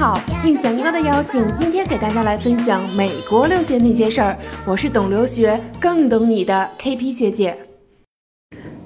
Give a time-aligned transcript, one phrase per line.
[0.00, 4.34] 好，应翔哥的邀请，今天给大家来分享美国留学那些事儿。
[4.66, 7.54] 我是懂留学更懂你的 KP 学姐。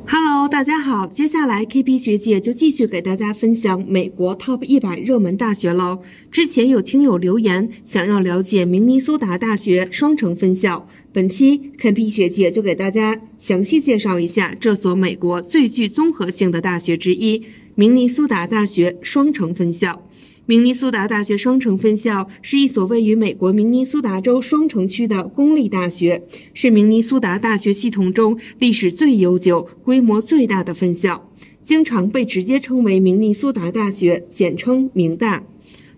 [0.09, 6.01] Hello，大家好，接下来 KP 学姐就继续给大家分享美国 Top 一百热门大学喽。
[6.33, 17.45] 之前有听友留言想要了解明尼苏达大学双城分校，本期 KP 学姐就给大家详细介绍一下这所美国最具综合性的大学之一——
[17.77, 20.03] 明尼苏达大学双城分校。
[20.47, 26.23] 明尼苏达大学双城分校是一所位于美国明尼苏达州双城区的公立大学，
[26.53, 31.31] 是明尼苏达大学系统中历史最悠久、规模最大的分校，
[31.65, 35.43] 经常被直接称为明尼苏达大学，简称明大。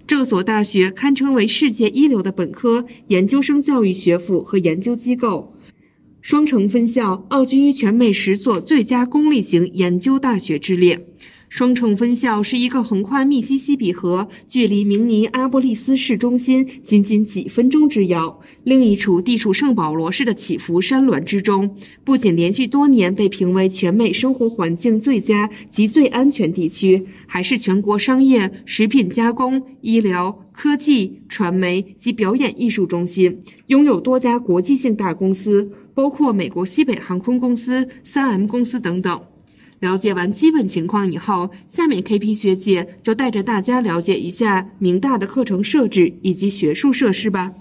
[0.07, 5.57] 这所大学堪称为世界一流的本科、研究生教育学府和研究机构。
[6.21, 11.05] 双城分校傲居于全美十所最佳公立型研究大学之列。
[11.49, 21.75] 双城分校是一个横跨密西西比河、距离明尼阿波利斯市中心仅仅几分钟之遥，另一处地处圣保罗市的起伏山峦之中。
[22.05, 39.21] 不仅连续多年被评为全美生活环境最佳及最安全地区，还是全国商业、食品加工、医疗、科技、传媒及表演艺术中心，拥有多家国际性大公司，包括美国西北航空公司、3M 公司等等。
[39.81, 47.53] 了解完基本情况以后，下面 KP 学姐就带着大家了解一下明大的课程设置以及学术设施吧。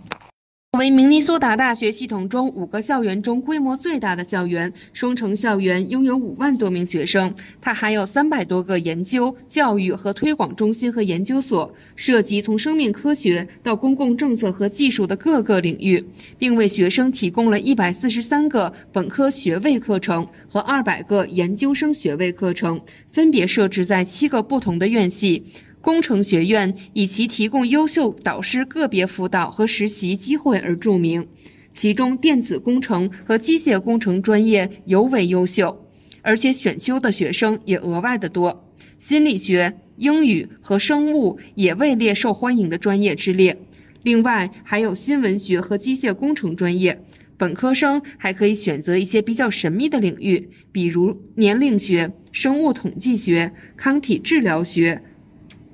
[0.78, 7.34] 为明尼苏达大学系统中五个校园中规模最大的校园，双城校园拥有五万多名学生。
[7.62, 16.04] 它还有三百多个研究、教育和推广中心和研究所，涉及从生命科学到公共政策和技术的各个领域，
[16.38, 22.82] 并为学生提供了一百四十三个本科学位课程和二百个研究生学位课程，
[23.12, 25.46] 分别设置在七个不同的院系。
[25.86, 31.28] 工程学院以其提供优秀导师个别辅导和实习机会而著名，
[31.74, 35.86] 其中电子工程和机械工程专业尤为优秀，
[36.24, 38.68] 而且选修的学生也额外的多。
[38.98, 43.56] 心理学、英语和生物也位列受欢迎的专业之列。
[44.02, 47.00] 另外还有新闻学和机械工程专业。
[47.38, 55.04] 本科生还可以选择一些比较神秘的领域，比如年龄学、生物统计学、康体治疗学。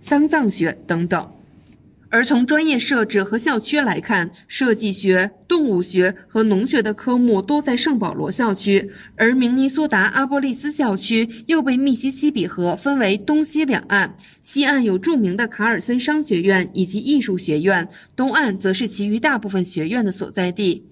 [0.02, 1.32] 丧葬学等等，
[2.10, 20.86] 而从专业设置和校区来看，设计学、动物学和农学的科目都在圣保罗校区，而明尼苏达阿波利斯校区又被密西西比河分为东西两岸，西岸有著名的卡尔森商学院以及艺术学院，东岸则是其余大部分学院的所在地。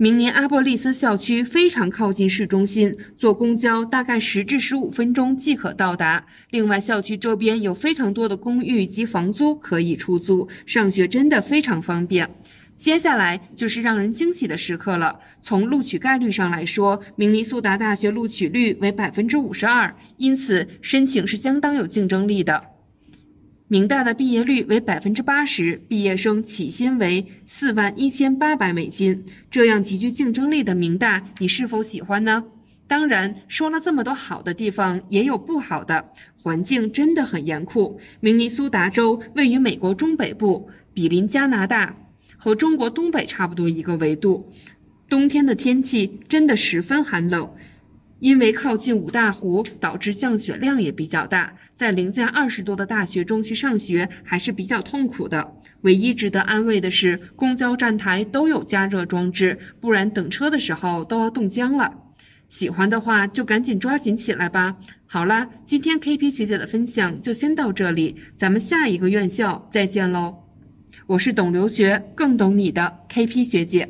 [0.00, 6.24] 明年阿波利斯校区非常靠近市中心，坐公交大概十至十五分钟即可到达。
[6.50, 12.30] 另外，校区周边有非常多的公寓及房租可以出租，上学真的非常方便。
[12.76, 15.18] 接下来就是让人惊喜的时刻了。
[15.40, 22.62] 从录取概率上来说，明尼苏达大学录取率为百分之五十二，因此申请是相当有竞争力的。
[23.70, 29.26] 明大的毕业率为百分之八十，毕业生起薪为四万一千八百美金。
[29.50, 32.44] 这样极具竞争力的明大，你是否喜欢呢？
[32.86, 36.12] 当然，说了这么多好的地方，也有不好的，
[36.42, 38.00] 环境真的很严酷。
[38.20, 41.94] 明尼苏达州位于美国中北部，比邻加拿大，
[42.38, 44.50] 和中国东北差不多一个纬度。
[45.10, 47.50] 冬天的天气真的十分寒冷。
[48.20, 55.54] 因为靠近五大湖，导致降雪量也比较大，在零下二十多的大雪中去上学还是比较痛苦的。
[55.82, 61.94] 唯一值得安慰的是，公交站台都有加热装置，不然等车的时候都要冻僵了。
[62.48, 64.76] 喜欢的话就赶紧抓紧起来吧。
[65.06, 70.34] 好啦，今天 KP 学姐的分享就先到这里，咱们下一个院校再见喽。
[71.06, 73.88] 我是懂留学更懂你的 KP 学姐。